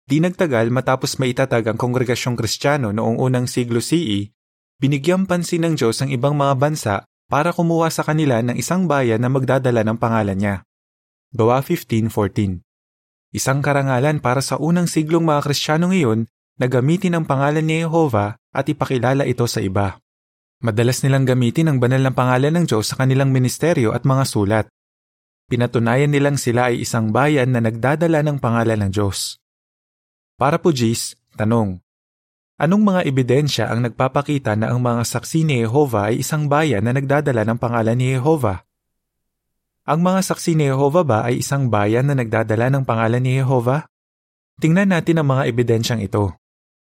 Di 0.04 0.20
nagtagal 0.20 0.68
matapos 0.68 1.16
maitatag 1.16 1.64
ang 1.64 1.80
kongregasyong 1.80 2.36
Kristiyano 2.36 2.92
noong 2.92 3.24
unang 3.24 3.48
siglo 3.48 3.80
CE, 3.80 4.36
binigyang 4.84 5.24
pansin 5.24 5.64
ng 5.64 5.80
Diyos 5.80 6.04
ang 6.04 6.12
ibang 6.12 6.36
mga 6.36 6.60
bansa 6.60 7.08
para 7.28 7.52
kumuha 7.52 7.92
sa 7.92 8.08
kanila 8.08 8.40
ng 8.40 8.56
isang 8.56 8.88
bayan 8.88 9.20
na 9.20 9.28
magdadala 9.28 9.84
ng 9.84 10.00
pangalan 10.00 10.40
niya. 10.40 10.56
Gawa 11.36 11.60
15.14 11.60 12.64
Isang 13.36 13.60
karangalan 13.60 14.24
para 14.24 14.40
sa 14.40 14.56
unang 14.56 14.88
siglong 14.88 15.28
mga 15.28 15.44
Kristiyano 15.44 15.92
ngayon 15.92 16.26
na 16.58 16.66
gamitin 16.72 17.20
ang 17.20 17.28
pangalan 17.28 17.62
ni 17.62 17.84
Jehovah 17.84 18.40
at 18.56 18.66
ipakilala 18.72 19.28
ito 19.28 19.44
sa 19.46 19.60
iba. 19.60 20.00
Madalas 20.64 21.06
nilang 21.06 21.28
gamitin 21.28 21.70
ang 21.70 21.78
banal 21.78 22.02
na 22.02 22.16
pangalan 22.16 22.50
ng 22.50 22.66
Diyos 22.66 22.90
sa 22.90 22.98
kanilang 22.98 23.30
ministeryo 23.30 23.94
at 23.94 24.08
mga 24.08 24.24
sulat. 24.26 24.66
Pinatunayan 25.52 26.10
nilang 26.10 26.40
sila 26.40 26.74
ay 26.74 26.82
isang 26.82 27.14
bayan 27.14 27.54
na 27.54 27.62
nagdadala 27.62 28.26
ng 28.26 28.42
pangalan 28.42 28.88
ng 28.88 28.92
Diyos. 28.92 29.38
Para 30.40 30.58
po 30.58 30.74
Gis, 30.74 31.14
tanong. 31.38 31.78
Anong 32.58 32.84
mga 32.84 33.02
ebidensya 33.06 33.66
ang 33.70 33.86
nagpapakita 33.86 34.58
na 34.58 34.74
ang 34.74 34.82
mga 34.82 35.06
saksi 35.06 35.46
ni 35.46 35.62
Jehovah 35.62 36.10
ay 36.10 36.26
isang 36.26 36.50
bayan 36.50 36.90
na 36.90 36.98
nagdadala 36.98 37.46
ng 37.46 37.58
pangalan 37.62 37.98
ni 37.98 38.18
Jehovah? 38.18 38.66
Ang 39.86 40.02
mga 40.02 40.20
saksi 40.26 40.58
ni 40.58 40.66
Jehovah 40.66 41.06
ba 41.06 41.20
ay 41.30 41.46
isang 41.46 41.70
bayan 41.70 42.10
na 42.10 42.18
nagdadala 42.18 42.74
ng 42.74 42.84
pangalan 42.84 43.22
ni 43.22 43.38
Jehovah? 43.38 43.86
Tingnan 44.58 44.90
natin 44.90 45.22
ang 45.22 45.30
mga 45.30 45.54
ebidensyang 45.54 46.02
ito. 46.02 46.34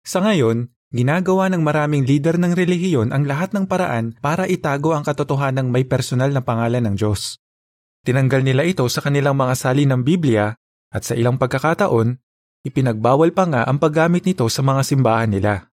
Sa 0.07 0.23
ngayon, 0.23 0.71
Ginagawa 0.87 1.51
ng 1.51 1.67
maraming 1.67 2.07
lider 2.07 2.39
ng 2.39 2.55
relihiyon 2.55 3.11
ang 3.11 3.27
lahat 3.27 3.51
ng 3.51 3.67
paraan 3.67 4.15
para 4.23 4.47
itago 4.47 4.95
ang 4.95 5.03
katotohanang 5.03 5.67
may 5.67 5.83
personal 5.83 6.31
na 6.31 6.39
pangalan 6.39 6.79
ng 6.87 6.95
Diyos. 6.95 7.43
Tinanggal 8.07 8.39
nila 8.39 8.63
ito 8.63 8.87
sa 8.87 9.03
kanilang 9.03 9.35
mga 9.35 9.51
sali 9.59 9.83
ng 9.83 10.07
Biblia 10.07 10.55
at 10.87 11.03
sa 11.03 11.11
ilang 11.11 11.35
pagkakataon, 11.35 12.23
ipinagbawal 12.67 13.31
pa 13.31 13.47
nga 13.47 13.61
ang 13.63 13.79
paggamit 13.79 14.27
nito 14.27 14.43
sa 14.51 14.59
mga 14.59 14.83
simbahan 14.83 15.31
nila. 15.31 15.71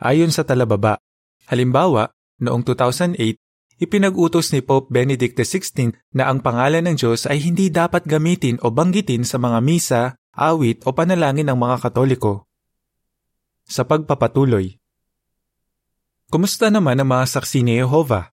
Ayon 0.00 0.32
sa 0.32 0.42
talababa, 0.42 0.98
halimbawa, 1.46 2.10
noong 2.40 2.64
2008, 2.64 3.38
ipinag-utos 3.78 4.50
ni 4.56 4.64
Pope 4.64 4.88
Benedict 4.88 5.36
XVI 5.36 5.92
na 6.16 6.32
ang 6.32 6.40
pangalan 6.40 6.88
ng 6.88 6.96
Diyos 6.96 7.28
ay 7.28 7.38
hindi 7.44 7.68
dapat 7.68 8.08
gamitin 8.08 8.58
o 8.64 8.72
banggitin 8.72 9.22
sa 9.22 9.36
mga 9.36 9.58
misa, 9.60 10.02
awit 10.32 10.82
o 10.88 10.96
panalangin 10.96 11.46
ng 11.52 11.58
mga 11.58 11.76
Katoliko 11.84 12.48
sa 13.62 13.86
pagpapatuloy. 13.86 14.76
Kumusta 16.32 16.72
naman 16.72 16.98
ang 16.98 17.08
mga 17.12 17.24
saksi 17.28 17.60
ni 17.62 17.78
Jehovah? 17.78 18.32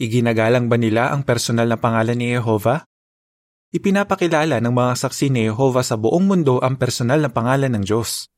Iginagalang 0.00 0.70
ba 0.70 0.80
nila 0.80 1.12
ang 1.12 1.26
personal 1.26 1.68
na 1.68 1.76
pangalan 1.76 2.16
ni 2.16 2.32
Jehovah? 2.32 2.88
Ipinapakilala 3.68 4.64
ng 4.64 4.72
mga 4.72 4.96
saksi 4.96 5.28
ni 5.28 5.44
Jehovah 5.44 5.84
sa 5.84 6.00
buong 6.00 6.24
mundo 6.24 6.56
ang 6.64 6.80
personal 6.80 7.20
na 7.20 7.28
pangalan 7.28 7.68
ng 7.76 7.84
Diyos. 7.84 8.32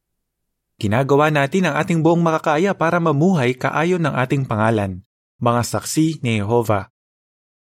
Ginagawa 0.75 1.31
natin 1.31 1.71
ang 1.71 1.79
ating 1.79 2.03
buong 2.03 2.19
makakaya 2.19 2.75
para 2.75 2.99
mamuhay 2.99 3.55
kaayon 3.55 4.03
ng 4.03 4.11
ating 4.11 4.43
pangalan, 4.43 5.07
mga 5.39 5.63
saksi 5.63 6.19
ni 6.27 6.43
Jehovah. 6.43 6.91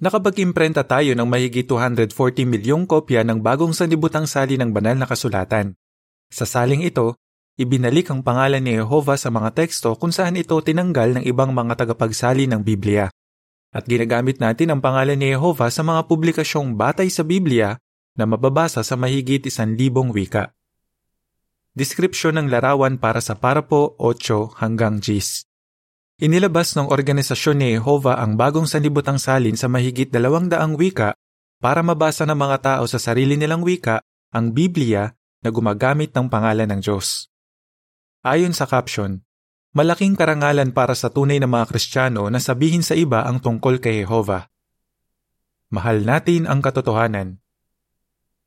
Nakapag-imprenta 0.04 0.84
tayo 0.84 1.16
ng 1.16 1.24
mahigit 1.24 1.64
240 1.64 2.12
milyong 2.44 2.84
kopya 2.84 3.24
ng 3.24 3.40
bagong 3.40 3.72
sanibutang 3.72 4.28
sali 4.28 4.60
ng 4.60 4.76
banal 4.76 4.92
na 4.92 5.08
kasulatan. 5.08 5.80
Sa 6.28 6.44
saling 6.44 6.84
ito, 6.84 7.16
ibinalik 7.56 8.12
ang 8.12 8.20
pangalan 8.20 8.60
ni 8.60 8.76
Jehovah 8.76 9.16
sa 9.16 9.32
mga 9.32 9.56
teksto 9.56 9.96
kung 9.96 10.12
saan 10.12 10.36
ito 10.36 10.60
tinanggal 10.60 11.16
ng 11.16 11.24
ibang 11.24 11.56
mga 11.56 11.72
tagapagsali 11.72 12.44
ng 12.52 12.60
Biblia. 12.60 13.08
At 13.74 13.86
ginagamit 13.90 14.38
natin 14.38 14.70
ang 14.72 14.80
pangalan 14.82 15.18
ni 15.18 15.34
Jehovah 15.34 15.70
sa 15.70 15.82
mga 15.82 16.06
publikasyong 16.06 16.78
batay 16.78 17.10
sa 17.10 17.26
Biblia 17.26 17.76
na 18.16 18.24
mababasa 18.24 18.80
sa 18.80 18.94
mahigit 18.96 19.44
isan 19.44 19.76
libong 19.76 20.14
wika. 20.14 20.56
Deskripsyon 21.76 22.40
ng 22.40 22.48
larawan 22.48 22.96
para 22.96 23.20
sa 23.20 23.36
Parapo 23.36 23.98
8 24.00 24.64
hanggang 24.64 24.96
10. 25.02 25.44
Inilabas 26.24 26.72
ng 26.72 26.88
organisasyon 26.88 27.56
ni 27.60 27.76
Jehovah 27.76 28.16
ang 28.24 28.40
bagong 28.40 28.64
sanibutang 28.64 29.20
salin 29.20 29.52
sa 29.60 29.68
mahigit 29.68 30.08
dalawang 30.08 30.48
daang 30.48 30.72
wika 30.80 31.12
para 31.60 31.84
mabasa 31.84 32.24
ng 32.24 32.38
mga 32.38 32.58
tao 32.64 32.84
sa 32.88 32.96
sarili 32.96 33.36
nilang 33.36 33.60
wika 33.60 34.00
ang 34.32 34.56
Biblia 34.56 35.12
na 35.44 35.52
gumagamit 35.52 36.16
ng 36.16 36.32
pangalan 36.32 36.72
ng 36.72 36.80
Diyos. 36.80 37.28
Ayon 38.24 38.56
sa 38.56 38.64
caption, 38.64 39.25
malaking 39.76 40.16
karangalan 40.16 40.72
para 40.72 40.96
sa 40.96 41.12
tunay 41.12 41.36
na 41.36 41.44
mga 41.44 41.68
Kristiyano 41.68 42.32
na 42.32 42.40
sabihin 42.40 42.80
sa 42.80 42.96
iba 42.96 43.28
ang 43.28 43.44
tungkol 43.44 43.76
kay 43.76 44.00
Jehovah. 44.08 44.48
Mahal 45.68 46.00
natin 46.00 46.48
ang 46.48 46.64
katotohanan. 46.64 47.44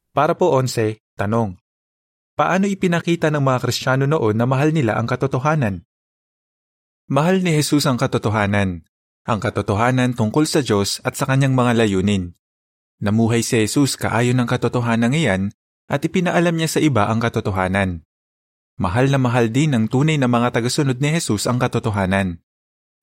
Para 0.09 0.33
po 0.33 0.57
11, 0.57 0.97
tanong. 1.13 1.53
Paano 2.33 2.65
ipinakita 2.65 3.29
ng 3.29 3.45
mga 3.45 3.61
Kristiyano 3.61 4.09
noon 4.09 4.41
na 4.41 4.49
mahal 4.49 4.73
nila 4.73 4.97
ang 4.97 5.05
katotohanan? 5.05 5.85
Mahal 7.13 7.45
ni 7.45 7.53
Jesus 7.53 7.85
ang 7.85 8.01
katotohanan, 8.01 8.89
ang 9.29 9.37
katotohanan 9.37 10.17
tungkol 10.17 10.49
sa 10.49 10.65
Diyos 10.65 10.97
at 11.05 11.13
sa 11.13 11.29
kanyang 11.29 11.53
mga 11.53 11.77
layunin. 11.77 12.33
Namuhay 13.05 13.45
si 13.45 13.69
Jesus 13.69 14.01
kaayon 14.01 14.41
ng 14.41 14.49
katotohanan 14.49 15.13
iyan 15.13 15.53
at 15.85 16.01
ipinaalam 16.01 16.57
niya 16.57 16.73
sa 16.73 16.79
iba 16.81 17.05
ang 17.05 17.21
katotohanan. 17.21 18.08
Mahal 18.79 19.11
na 19.11 19.19
mahal 19.19 19.51
din 19.51 19.75
ng 19.75 19.91
tunay 19.91 20.15
na 20.15 20.31
mga 20.31 20.55
tagasunod 20.55 21.03
ni 21.03 21.11
Jesus 21.11 21.51
ang 21.51 21.59
katotohanan. 21.59 22.39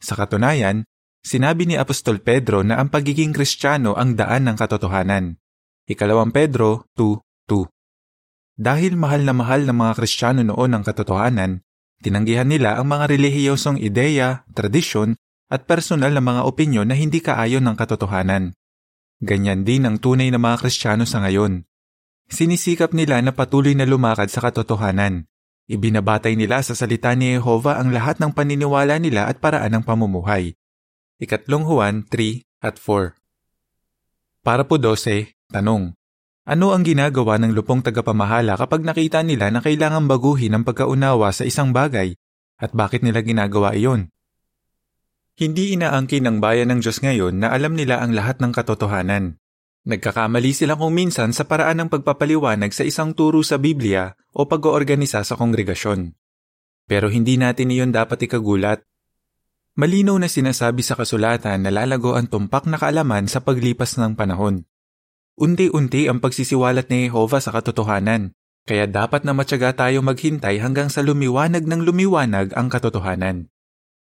Sa 0.00 0.16
katunayan, 0.16 0.88
sinabi 1.20 1.68
ni 1.68 1.76
Apostol 1.76 2.24
Pedro 2.24 2.64
na 2.64 2.80
ang 2.80 2.88
pagiging 2.88 3.36
kristyano 3.36 3.92
ang 3.92 4.16
daan 4.16 4.48
ng 4.48 4.56
katotohanan. 4.56 5.36
Ikalawang 5.84 6.32
Pedro 6.32 6.88
2.2 6.96 7.68
Dahil 8.56 8.96
mahal 8.96 9.28
na 9.28 9.36
mahal 9.36 9.68
ng 9.68 9.76
mga 9.76 9.92
kristyano 10.00 10.40
noon 10.48 10.72
ang 10.72 10.80
katotohanan, 10.80 11.60
tinanggihan 12.00 12.48
nila 12.48 12.80
ang 12.80 12.88
mga 12.88 13.12
relihiyosong 13.12 13.76
ideya, 13.76 14.48
tradisyon, 14.56 15.20
at 15.52 15.68
personal 15.68 16.08
na 16.08 16.24
mga 16.24 16.48
opinyon 16.48 16.88
na 16.88 16.96
hindi 16.96 17.20
kaayon 17.20 17.68
ng 17.68 17.76
katotohanan. 17.76 18.56
Ganyan 19.20 19.68
din 19.68 19.84
ang 19.84 20.00
tunay 20.00 20.32
na 20.32 20.40
mga 20.40 20.56
kristyano 20.56 21.04
sa 21.04 21.20
ngayon. 21.20 21.68
Sinisikap 22.32 22.96
nila 22.96 23.20
na 23.20 23.36
patuloy 23.36 23.76
na 23.76 23.84
lumakad 23.84 24.32
sa 24.32 24.40
katotohanan, 24.40 25.28
Ibinabatay 25.66 26.38
nila 26.38 26.62
sa 26.62 26.78
salita 26.78 27.10
ni 27.18 27.34
Jehovah 27.34 27.82
ang 27.82 27.90
lahat 27.90 28.22
ng 28.22 28.30
paniniwala 28.30 29.02
nila 29.02 29.26
at 29.26 29.42
paraan 29.42 29.74
ng 29.74 29.82
pamumuhay. 29.82 30.54
Ikatlong 31.18 31.66
Juan 31.66 32.06
3 32.06 32.46
at 32.62 32.78
4 32.78 33.18
Para 34.46 34.62
po 34.62 34.78
12, 34.78 35.34
tanong. 35.50 35.90
Ano 36.46 36.70
ang 36.70 36.86
ginagawa 36.86 37.42
ng 37.42 37.50
lupong 37.50 37.82
tagapamahala 37.82 38.54
kapag 38.54 38.86
nakita 38.86 39.26
nila 39.26 39.50
na 39.50 39.58
kailangan 39.58 40.06
baguhin 40.06 40.54
ang 40.54 40.62
pagkaunawa 40.62 41.34
sa 41.34 41.42
isang 41.42 41.74
bagay 41.74 42.14
at 42.62 42.70
bakit 42.70 43.02
nila 43.02 43.26
ginagawa 43.26 43.74
iyon? 43.74 44.14
Hindi 45.34 45.74
inaangkin 45.74 46.30
ng 46.30 46.36
bayan 46.38 46.70
ng 46.70 46.80
Diyos 46.80 47.02
ngayon 47.02 47.42
na 47.42 47.50
alam 47.50 47.74
nila 47.74 47.98
ang 47.98 48.14
lahat 48.14 48.38
ng 48.38 48.54
katotohanan. 48.54 49.42
Nagkakamali 49.86 50.50
sila 50.50 50.74
kung 50.74 50.98
minsan 50.98 51.30
sa 51.30 51.46
paraan 51.46 51.78
ng 51.78 51.88
pagpapaliwanag 51.94 52.74
sa 52.74 52.82
isang 52.82 53.14
turo 53.14 53.46
sa 53.46 53.54
Biblia 53.54 54.18
o 54.34 54.42
pag-oorganisa 54.50 55.22
sa 55.22 55.38
kongregasyon. 55.38 56.10
Pero 56.90 57.06
hindi 57.06 57.38
natin 57.38 57.70
iyon 57.70 57.94
dapat 57.94 58.26
ikagulat. 58.26 58.82
Malinaw 59.78 60.18
na 60.18 60.26
sinasabi 60.26 60.82
sa 60.82 60.98
kasulatan 60.98 61.62
na 61.62 61.70
lalago 61.70 62.18
ang 62.18 62.26
tumpak 62.26 62.66
na 62.66 62.82
kaalaman 62.82 63.30
sa 63.30 63.46
paglipas 63.46 63.94
ng 63.94 64.18
panahon. 64.18 64.66
Unti-unti 65.38 66.10
ang 66.10 66.18
pagsisiwalat 66.18 66.90
ni 66.90 67.06
Jehovah 67.06 67.38
sa 67.38 67.54
katotohanan, 67.54 68.34
kaya 68.66 68.90
dapat 68.90 69.22
na 69.22 69.38
matyaga 69.38 69.70
tayo 69.70 70.02
maghintay 70.02 70.58
hanggang 70.58 70.90
sa 70.90 71.06
lumiwanag 71.06 71.62
ng 71.62 71.86
lumiwanag 71.86 72.50
ang 72.58 72.66
katotohanan. 72.66 73.46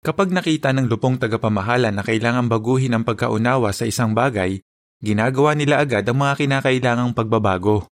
Kapag 0.05 0.29
nakita 0.29 0.77
ng 0.77 0.93
lupong 0.93 1.17
tagapamahala 1.17 1.89
na 1.89 2.05
kailangan 2.05 2.53
baguhin 2.53 2.93
ang 2.93 3.05
pagkaunawa 3.09 3.73
sa 3.73 3.89
isang 3.89 4.13
bagay, 4.13 4.61
Ginagawa 5.01 5.57
nila 5.57 5.81
agad 5.81 6.05
ang 6.05 6.21
mga 6.21 6.45
kinakailangang 6.45 7.17
pagbabago. 7.17 7.89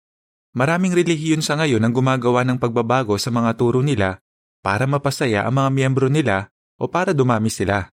Maraming 0.51 0.91
relihiyon 0.91 1.39
sa 1.39 1.55
ngayon 1.55 1.79
ang 1.79 1.95
gumagawa 1.95 2.43
ng 2.43 2.59
pagbabago 2.59 3.15
sa 3.15 3.31
mga 3.31 3.55
turo 3.55 3.79
nila 3.79 4.19
para 4.59 4.83
mapasaya 4.83 5.47
ang 5.47 5.55
mga 5.55 5.69
miyembro 5.71 6.07
nila 6.11 6.51
o 6.75 6.91
para 6.91 7.15
dumami 7.15 7.47
sila. 7.47 7.87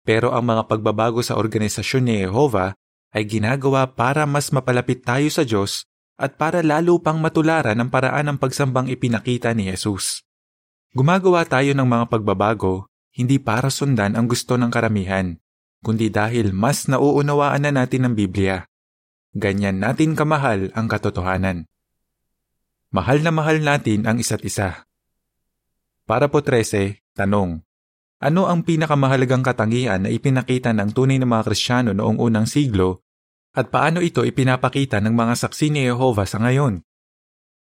Pero 0.00 0.32
ang 0.32 0.48
mga 0.48 0.64
pagbabago 0.64 1.20
sa 1.20 1.36
organisasyon 1.36 2.02
ni 2.08 2.14
Jehovah 2.24 2.72
ay 3.12 3.28
ginagawa 3.28 3.92
para 3.92 4.24
mas 4.24 4.48
mapalapit 4.48 5.04
tayo 5.04 5.28
sa 5.28 5.44
Diyos 5.44 5.84
at 6.16 6.40
para 6.40 6.64
lalo 6.64 6.96
pang 7.04 7.20
matularan 7.20 7.76
ang 7.76 7.92
paraan 7.92 8.32
ng 8.32 8.38
pagsambang 8.40 8.88
ipinakita 8.88 9.52
ni 9.52 9.68
Jesus. 9.68 10.24
Gumagawa 10.96 11.44
tayo 11.44 11.76
ng 11.76 11.84
mga 11.84 12.04
pagbabago 12.08 12.88
hindi 13.14 13.38
para 13.38 13.70
sundan 13.70 14.18
ang 14.18 14.26
gusto 14.26 14.58
ng 14.58 14.74
karamihan, 14.74 15.38
kundi 15.84 16.08
dahil 16.08 16.56
mas 16.56 16.88
nauunawaan 16.88 17.68
na 17.68 17.84
natin 17.84 18.08
ang 18.08 18.14
Biblia. 18.16 18.64
Ganyan 19.36 19.84
natin 19.84 20.16
kamahal 20.16 20.72
ang 20.72 20.88
katotohanan. 20.88 21.68
Mahal 22.88 23.20
na 23.20 23.34
mahal 23.34 23.60
natin 23.60 24.08
ang 24.08 24.16
isa't 24.16 24.40
isa. 24.40 24.88
Para 26.08 26.32
po 26.32 26.40
13, 26.40 27.04
tanong. 27.12 27.60
Ano 28.24 28.48
ang 28.48 28.64
pinakamahalagang 28.64 29.44
katangian 29.44 30.06
na 30.06 30.10
ipinakita 30.10 30.72
ng 30.72 30.96
tunay 30.96 31.20
na 31.20 31.28
mga 31.28 31.44
Kristiyano 31.44 31.92
noong 31.92 32.16
unang 32.16 32.48
siglo 32.48 33.04
At 33.54 33.70
paano 33.70 34.02
ito 34.02 34.26
ipinapakita 34.26 34.98
ng 34.98 35.14
mga 35.14 35.34
saksi 35.38 35.70
ni 35.70 35.86
Jehovah 35.86 36.26
sa 36.26 36.42
ngayon? 36.42 36.82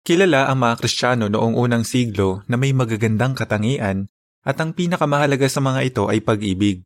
Kilala 0.01 0.49
ang 0.49 0.61
mga 0.61 0.81
Kristiyano 0.81 1.29
noong 1.29 1.53
unang 1.53 1.85
siglo 1.85 2.41
na 2.49 2.57
may 2.57 2.73
magagandang 2.73 3.37
katangian 3.37 4.09
at 4.45 4.57
ang 4.61 4.73
pinakamahalaga 4.77 5.49
sa 5.49 5.61
mga 5.61 5.81
ito 5.85 6.03
ay 6.09 6.21
pag-ibig. 6.21 6.85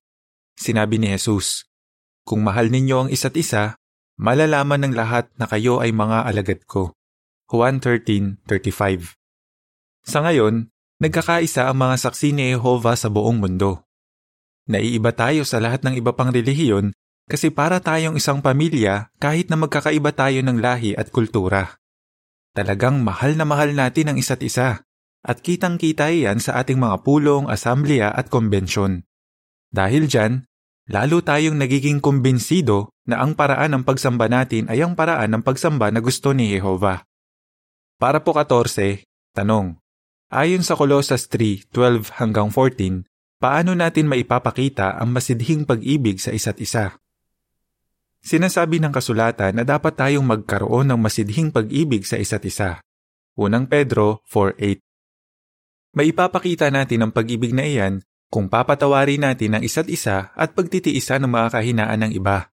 Sinabi 0.60 1.00
ni 1.00 1.08
Jesus, 1.08 1.72
Kung 2.28 2.44
mahal 2.44 2.68
ninyo 2.68 3.08
ang 3.08 3.10
isa't 3.10 3.40
isa, 3.40 3.80
malalaman 4.20 4.84
ng 4.84 4.94
lahat 4.94 5.32
na 5.40 5.48
kayo 5.48 5.80
ay 5.80 5.96
mga 5.96 6.28
alagad 6.28 6.68
ko. 6.68 6.92
Juan 7.48 7.80
13.35 7.80 9.16
Sa 10.04 10.20
ngayon, 10.20 10.68
nagkakaisa 11.00 11.72
ang 11.72 11.80
mga 11.80 11.96
saksi 12.04 12.36
ni 12.36 12.52
Jehovah 12.52 13.00
sa 13.00 13.08
buong 13.08 13.40
mundo. 13.40 13.88
Naiiba 14.68 15.16
tayo 15.16 15.48
sa 15.48 15.64
lahat 15.64 15.88
ng 15.88 15.96
iba 15.96 16.12
pang 16.12 16.28
relihiyon 16.28 16.92
kasi 17.32 17.56
para 17.56 17.80
tayong 17.80 18.20
isang 18.20 18.44
pamilya 18.44 19.16
kahit 19.16 19.48
na 19.48 19.56
magkakaiba 19.56 20.12
tayo 20.12 20.44
ng 20.44 20.60
lahi 20.60 20.92
at 20.92 21.08
kultura. 21.08 21.80
Talagang 22.52 23.00
mahal 23.00 23.40
na 23.40 23.48
mahal 23.48 23.72
natin 23.72 24.12
ang 24.12 24.18
isa't 24.20 24.44
isa 24.44 24.84
at 25.24 25.38
kitang-kita 25.40 26.12
yan 26.12 26.44
sa 26.44 26.60
ating 26.60 26.84
mga 26.84 27.00
pulong, 27.08 27.48
asamblea 27.48 28.12
at 28.12 28.28
konbensyon. 28.28 29.08
Dahil 29.70 30.10
dyan, 30.10 30.49
lalo 30.90 31.22
tayong 31.22 31.56
nagiging 31.56 32.02
kumbinsido 32.02 32.90
na 33.06 33.22
ang 33.22 33.38
paraan 33.38 33.78
ng 33.78 33.84
pagsamba 33.86 34.26
natin 34.26 34.66
ay 34.74 34.82
ang 34.82 34.98
paraan 34.98 35.38
ng 35.38 35.44
pagsamba 35.46 35.94
na 35.94 36.02
gusto 36.02 36.34
ni 36.34 36.50
Jehovah. 36.50 37.06
Para 38.02 38.26
po 38.26 38.34
14, 38.34 39.06
tanong. 39.38 39.78
Ayon 40.34 40.66
sa 40.66 40.74
Colossus 40.74 41.30
3:12 41.30 42.18
hanggang 42.18 42.50
14, 42.50 43.06
paano 43.38 43.78
natin 43.78 44.10
maipapakita 44.10 44.98
ang 44.98 45.14
masidhing 45.14 45.66
pag-ibig 45.66 46.18
sa 46.18 46.34
isa't 46.34 46.58
isa? 46.58 46.98
Sinasabi 48.20 48.84
ng 48.84 48.92
kasulatan 48.92 49.62
na 49.62 49.64
dapat 49.64 49.96
tayong 49.96 50.26
magkaroon 50.26 50.92
ng 50.92 51.00
masidhing 51.00 51.54
pag-ibig 51.54 52.04
sa 52.04 52.20
isa't 52.20 52.44
isa. 52.44 52.84
Unang 53.40 53.70
Pedro 53.72 54.26
4.8 54.28 54.84
Maipapakita 55.96 56.70
natin 56.70 57.08
ang 57.08 57.12
pag-ibig 57.16 57.56
na 57.56 57.66
iyan 57.66 58.06
kung 58.30 58.48
papatawarin 58.48 59.26
natin 59.26 59.58
ang 59.58 59.64
isa't 59.66 59.90
isa 59.90 60.32
at 60.34 60.54
pagtitiisan 60.54 61.26
ng 61.26 61.32
mga 61.34 61.48
kahinaan 61.60 62.00
ng 62.08 62.12
iba. 62.16 62.54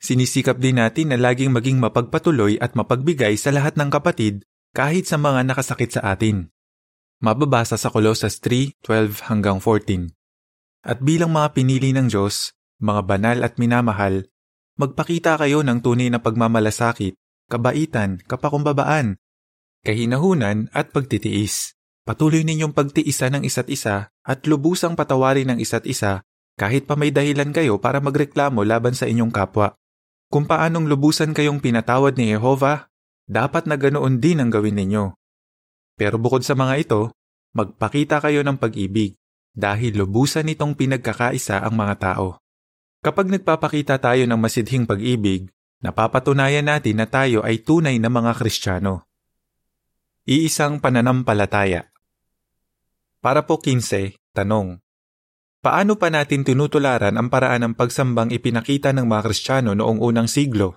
Sinisikap 0.00 0.60
din 0.60 0.80
natin 0.80 1.12
na 1.12 1.16
laging 1.20 1.52
maging 1.52 1.80
mapagpatuloy 1.80 2.60
at 2.60 2.76
mapagbigay 2.76 3.36
sa 3.36 3.52
lahat 3.52 3.76
ng 3.76 3.88
kapatid 3.88 4.44
kahit 4.76 5.08
sa 5.08 5.16
mga 5.16 5.48
nakasakit 5.48 6.00
sa 6.00 6.12
atin. 6.12 6.50
Mababasa 7.22 7.78
sa 7.78 7.88
Colossus 7.88 8.42
3:12 8.42 9.30
hanggang 9.30 9.62
14. 9.62 10.12
At 10.84 11.00
bilang 11.00 11.32
mga 11.32 11.56
pinili 11.56 11.96
ng 11.96 12.12
Diyos, 12.12 12.52
mga 12.84 13.00
banal 13.08 13.38
at 13.40 13.56
minamahal, 13.56 14.28
Magpakita 14.74 15.38
kayo 15.38 15.62
ng 15.62 15.86
tunay 15.86 16.10
na 16.10 16.18
pagmamalasakit, 16.18 17.14
kabaitan, 17.46 18.18
kapakumbabaan, 18.26 19.22
kahinahunan 19.86 20.66
at 20.74 20.90
pagtitiis. 20.90 21.78
Patuloy 22.04 22.44
ninyong 22.44 22.76
pagtiisan 22.76 23.40
ng 23.40 23.42
isa't 23.48 23.72
isa 23.72 24.12
at 24.20 24.44
lubusang 24.44 24.92
patawarin 24.92 25.56
ng 25.56 25.58
isa't 25.64 25.88
isa 25.88 26.20
kahit 26.52 26.84
pa 26.84 27.00
may 27.00 27.08
dahilan 27.08 27.48
kayo 27.48 27.80
para 27.80 27.96
magreklamo 27.96 28.60
laban 28.60 28.92
sa 28.92 29.08
inyong 29.08 29.32
kapwa. 29.32 29.72
Kung 30.28 30.44
paanong 30.44 30.84
lubusan 30.84 31.32
kayong 31.32 31.64
pinatawad 31.64 32.20
ni 32.20 32.36
Jehovah, 32.36 32.92
dapat 33.24 33.64
na 33.64 33.80
ganoon 33.80 34.20
din 34.20 34.44
ang 34.44 34.52
gawin 34.52 34.76
ninyo. 34.76 35.16
Pero 35.96 36.20
bukod 36.20 36.44
sa 36.44 36.52
mga 36.52 36.84
ito, 36.84 37.16
magpakita 37.56 38.20
kayo 38.20 38.44
ng 38.44 38.60
pag-ibig 38.60 39.16
dahil 39.56 39.96
lubusan 39.96 40.44
nitong 40.44 40.76
pinagkakaisa 40.76 41.64
ang 41.64 41.72
mga 41.72 41.94
tao. 42.04 42.36
Kapag 43.00 43.32
nagpapakita 43.32 43.96
tayo 43.96 44.28
ng 44.28 44.36
masidhing 44.36 44.84
pag-ibig, 44.84 45.48
napapatunayan 45.80 46.68
natin 46.68 47.00
na 47.00 47.08
tayo 47.08 47.40
ay 47.40 47.64
tunay 47.64 47.96
na 47.96 48.12
mga 48.12 48.36
Kristiyano. 48.36 49.08
Iisang 50.28 50.84
pananampalataya 50.84 51.93
Para 53.24 53.48
po 53.48 53.56
15, 53.56 54.20
tanong. 54.36 54.84
Paano 55.64 55.96
pa 55.96 56.12
natin 56.12 56.44
tinutularan 56.44 57.16
ang 57.16 57.32
paraan 57.32 57.64
ng 57.64 57.72
pagsambang 57.72 58.28
ipinakita 58.28 58.92
ng 58.92 59.08
mga 59.08 59.24
Kristiyano 59.24 59.72
noong 59.72 59.96
unang 60.04 60.28
siglo? 60.28 60.76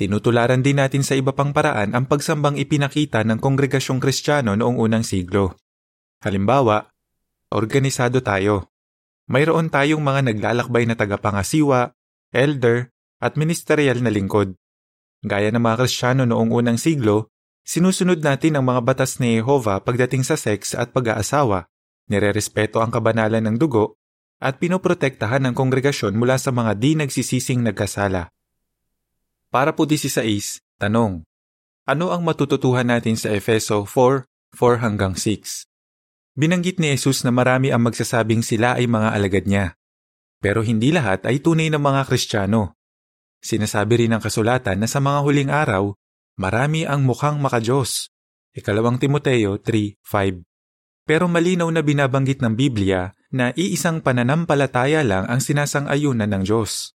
Tinutularan 0.00 0.64
din 0.64 0.80
natin 0.80 1.04
sa 1.04 1.12
iba 1.12 1.36
pang 1.36 1.52
paraan 1.52 1.92
ang 1.92 2.08
pagsambang 2.08 2.56
ipinakita 2.56 3.20
ng 3.20 3.36
kongregasyong 3.36 4.00
Kristiyano 4.00 4.56
noong 4.56 4.80
unang 4.80 5.04
siglo. 5.04 5.60
Halimbawa, 6.24 6.88
organisado 7.52 8.24
tayo 8.24 8.72
mayroon 9.28 9.68
tayong 9.68 10.00
mga 10.00 10.24
naglalakbay 10.32 10.88
na 10.88 10.96
tagapangasiwa, 10.96 11.92
elder, 12.32 12.88
at 13.20 13.36
ministerial 13.36 14.00
na 14.00 14.08
lingkod. 14.08 14.56
Gaya 15.20 15.52
ng 15.52 15.60
mga 15.60 15.84
Kristiyano 15.84 16.24
noong 16.24 16.48
unang 16.48 16.80
siglo, 16.80 17.28
sinusunod 17.68 18.24
natin 18.24 18.56
ang 18.56 18.64
mga 18.64 18.80
batas 18.80 19.20
ni 19.20 19.36
Jehovah 19.36 19.84
pagdating 19.84 20.24
sa 20.24 20.40
sex 20.40 20.72
at 20.72 20.96
pag-aasawa, 20.96 21.68
nirerespeto 22.08 22.80
ang 22.80 22.88
kabanalan 22.88 23.44
ng 23.44 23.56
dugo, 23.60 24.00
at 24.40 24.56
pinoprotektahan 24.56 25.44
ng 25.44 25.54
kongregasyon 25.54 26.16
mula 26.16 26.40
sa 26.40 26.48
mga 26.48 26.72
di 26.80 26.96
nagsisising 26.96 27.60
nagkasala. 27.60 28.32
Para 29.52 29.76
po 29.76 29.84
16, 29.84 30.64
tanong. 30.80 31.26
Ano 31.84 32.14
ang 32.14 32.24
matututuhan 32.24 32.88
natin 32.88 33.18
sa 33.20 33.28
Efeso 33.34 33.84
4, 33.84 34.24
4 34.56 34.84
hanggang 34.84 35.18
6? 35.18 35.68
Binanggit 36.38 36.78
ni 36.78 36.94
Jesus 36.94 37.26
na 37.26 37.34
marami 37.34 37.74
ang 37.74 37.82
magsasabing 37.82 38.46
sila 38.46 38.78
ay 38.78 38.86
mga 38.86 39.08
alagad 39.10 39.44
niya. 39.50 39.74
Pero 40.38 40.62
hindi 40.62 40.94
lahat 40.94 41.26
ay 41.26 41.42
tunay 41.42 41.66
na 41.66 41.82
mga 41.82 42.06
Kristiyano. 42.06 42.78
Sinasabi 43.42 44.06
rin 44.06 44.14
ng 44.14 44.22
kasulatan 44.22 44.78
na 44.78 44.86
sa 44.86 45.02
mga 45.02 45.18
huling 45.26 45.50
araw, 45.50 45.98
marami 46.38 46.86
ang 46.86 47.02
mukhang 47.02 47.42
makajos. 47.42 48.14
Ikalawang 48.54 49.02
Timoteo 49.02 49.58
3.5 49.58 50.46
Pero 51.02 51.26
malinaw 51.26 51.66
na 51.74 51.82
binabanggit 51.82 52.38
ng 52.40 52.54
Biblia 52.54 53.12
na 53.34 53.50
iisang 53.58 54.00
pananampalataya 54.00 55.02
lang 55.02 55.26
ang 55.26 55.42
sinasang-ayunan 55.42 56.30
ng 56.30 56.42
Diyos. 56.46 56.94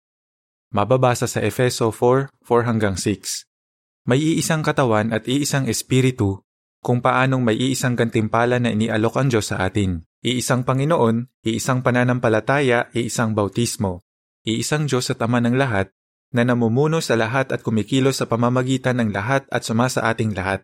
Mababasa 0.71 1.27
sa 1.27 1.43
Efeso 1.43 1.91
4, 1.91 2.31
4 2.45 2.69
hanggang 2.69 2.95
6. 2.95 4.07
May 4.07 4.21
iisang 4.21 4.63
katawan 4.63 5.11
at 5.11 5.27
iisang 5.27 5.67
espiritu 5.67 6.45
kung 6.81 7.03
paanong 7.03 7.45
may 7.45 7.57
iisang 7.57 7.93
gantimpala 7.93 8.57
na 8.57 8.73
inialok 8.73 9.19
ang 9.19 9.27
Diyos 9.29 9.53
sa 9.53 9.61
atin. 9.65 10.05
Iisang 10.21 10.65
Panginoon, 10.65 11.45
iisang 11.45 11.81
pananampalataya, 11.85 12.93
iisang 12.93 13.33
bautismo. 13.33 14.05
Iisang 14.41 14.89
Diyos 14.89 15.13
at 15.13 15.21
Ama 15.21 15.37
ng 15.45 15.53
lahat, 15.53 15.93
na 16.31 16.47
namumuno 16.47 17.03
sa 17.03 17.19
lahat 17.19 17.51
at 17.51 17.59
kumikilos 17.59 18.23
sa 18.23 18.25
pamamagitan 18.25 19.03
ng 19.03 19.11
lahat 19.11 19.43
at 19.51 19.67
suma 19.67 19.91
sa 19.91 20.07
ating 20.07 20.31
lahat. 20.31 20.63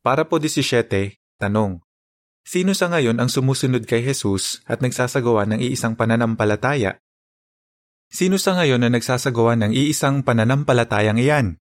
Para 0.00 0.24
po 0.24 0.40
17, 0.40 1.20
tanong. 1.36 1.84
Sino 2.48 2.72
sa 2.72 2.88
ngayon 2.88 3.20
ang 3.20 3.28
sumusunod 3.28 3.84
kay 3.84 4.00
Jesus 4.00 4.64
at 4.64 4.80
nagsasagawa 4.80 5.44
ng 5.52 5.60
iisang 5.60 6.00
pananampalataya? 6.00 6.96
Sino 8.08 8.40
sa 8.40 8.56
ngayon 8.56 8.80
na 8.80 8.88
nagsasagawa 8.88 9.60
ng 9.60 9.76
iisang 9.76 10.24
pananampalatayang 10.24 11.20
iyan? 11.20 11.60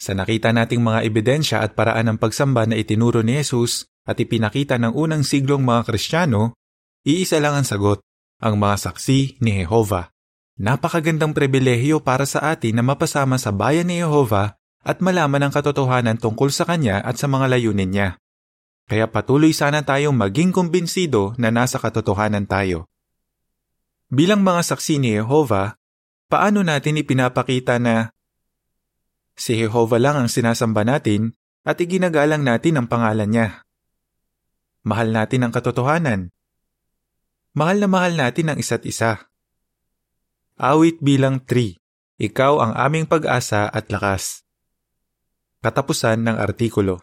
Sa 0.00 0.16
nakita 0.16 0.56
nating 0.56 0.80
mga 0.80 1.04
ebidensya 1.04 1.60
at 1.60 1.76
paraan 1.76 2.08
ng 2.08 2.16
pagsamba 2.16 2.64
na 2.64 2.80
itinuro 2.80 3.20
ni 3.20 3.36
Jesus 3.36 3.84
at 4.08 4.16
ipinakita 4.16 4.80
ng 4.80 4.96
unang 4.96 5.20
siglong 5.20 5.60
mga 5.60 5.84
Kristiyano, 5.84 6.56
iisa 7.04 7.36
lang 7.36 7.60
ang 7.60 7.68
sagot, 7.68 8.00
ang 8.40 8.56
mga 8.56 8.88
saksi 8.88 9.44
ni 9.44 9.60
Jehovah. 9.60 10.08
Napakagandang 10.60 11.32
pribilehyo 11.32 12.04
para 12.04 12.28
sa 12.28 12.52
atin 12.52 12.76
na 12.76 12.84
mapasama 12.84 13.40
sa 13.40 13.48
bayan 13.48 13.88
ni 13.88 14.04
Jehovah 14.04 14.60
at 14.84 15.00
malaman 15.00 15.48
ang 15.48 15.52
katotohanan 15.56 16.20
tungkol 16.20 16.52
sa 16.52 16.68
Kanya 16.68 17.00
at 17.00 17.16
sa 17.16 17.32
mga 17.32 17.48
layunin 17.56 17.88
niya. 17.88 18.20
Kaya 18.84 19.08
patuloy 19.08 19.56
sana 19.56 19.80
tayong 19.80 20.12
maging 20.12 20.52
kumbinsido 20.52 21.32
na 21.40 21.48
nasa 21.48 21.80
katotohanan 21.80 22.44
tayo. 22.44 22.92
Bilang 24.12 24.44
mga 24.44 24.60
saksi 24.68 25.00
ni 25.00 25.16
Jehovah, 25.16 25.80
paano 26.28 26.60
natin 26.60 27.00
ipinapakita 27.00 27.80
na 27.80 28.12
Si 29.40 29.56
Jehovah 29.56 29.96
lang 29.96 30.20
ang 30.20 30.28
sinasamba 30.28 30.84
natin 30.84 31.32
at 31.64 31.80
iginagalang 31.80 32.44
natin 32.44 32.76
ang 32.76 32.86
pangalan 32.92 33.32
niya. 33.32 33.64
Mahal 34.84 35.16
natin 35.16 35.48
ang 35.48 35.52
katotohanan. 35.56 36.28
Mahal 37.56 37.80
na 37.80 37.88
mahal 37.88 38.12
natin 38.20 38.52
ang 38.52 38.60
isa't 38.60 38.84
isa. 38.84 39.29
Awit 40.60 41.00
bilang 41.00 41.40
3. 41.40 41.80
Ikaw 42.20 42.52
ang 42.60 42.72
aming 42.76 43.08
pag-asa 43.08 43.64
at 43.72 43.88
lakas. 43.88 44.44
Katapusan 45.64 46.20
ng 46.20 46.36
artikulo. 46.36 47.00